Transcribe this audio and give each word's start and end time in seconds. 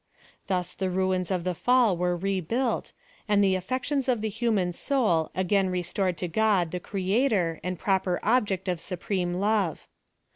Thus 0.47 0.73
the 0.73 0.89
ruins 0.89 1.29
of 1.29 1.43
the 1.43 1.53
fall 1.53 1.95
were 1.95 2.17
rebuilt, 2.17 2.91
and 3.29 3.43
the 3.43 3.53
af 3.53 3.67
J 3.67 3.75
fections 3.75 4.09
of 4.09 4.21
the 4.21 4.29
human 4.29 4.73
soul 4.73 5.29
again 5.35 5.69
restored 5.69 6.17
to 6.17 6.27
God, 6.27 6.71
the 6.71 6.79
Creator, 6.79 7.59
and 7.63 7.77
proper 7.77 8.19
object 8.23 8.67
of 8.67 8.81
supreme 8.81 9.35
love. 9.35 9.85